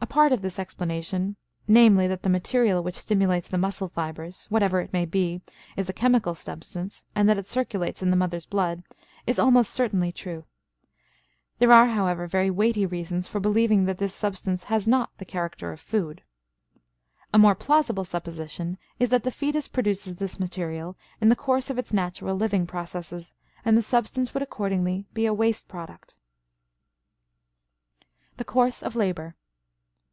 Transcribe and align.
A 0.00 0.06
part 0.12 0.32
of 0.32 0.42
this 0.42 0.58
explanation, 0.58 1.36
namely, 1.68 2.06
that 2.08 2.22
the 2.22 2.28
material 2.28 2.82
which 2.82 2.96
stimulates 2.98 3.46
the 3.48 3.56
muscle 3.56 3.88
fibers, 3.88 4.44
whatever 4.50 4.80
it 4.80 4.92
may 4.92 5.04
be, 5.06 5.40
is 5.76 5.88
a 5.88 5.92
chemical 5.94 6.34
substance 6.34 7.04
and 7.14 7.28
that 7.28 7.38
it 7.38 7.46
circulates 7.46 8.02
in 8.02 8.10
the 8.10 8.16
mother's 8.16 8.44
blood, 8.44 8.82
is 9.28 9.38
almost 9.38 9.72
certainly 9.72 10.10
true. 10.12 10.44
There 11.60 11.70
are, 11.72 11.86
however, 11.86 12.26
very 12.26 12.50
weighty 12.50 12.84
reasons 12.84 13.28
for 13.28 13.38
believing 13.40 13.84
that 13.86 13.96
this 13.98 14.12
substance 14.12 14.64
has 14.64 14.86
not 14.88 15.16
the 15.18 15.24
character 15.24 15.70
of 15.72 15.78
food. 15.80 16.22
A 17.32 17.38
more 17.38 17.54
plausible 17.54 18.04
supposition 18.04 18.78
is 18.98 19.08
that 19.10 19.22
the 19.22 19.30
fetus 19.30 19.68
produces 19.68 20.16
this 20.16 20.38
material 20.40 20.94
in 21.22 21.28
the 21.30 21.36
course 21.36 21.70
of 21.70 21.78
its 21.78 21.92
natural 21.92 22.34
living 22.36 22.66
processes, 22.66 23.32
and 23.64 23.78
the 23.78 23.82
substance 23.82 24.34
would 24.34 24.42
accordingly 24.42 25.06
be 25.14 25.24
a 25.26 25.32
waste 25.32 25.68
product. 25.68 26.16
THE 28.36 28.44
COURSE 28.44 28.82
OF 28.82 28.94
LABOR. 28.96 29.36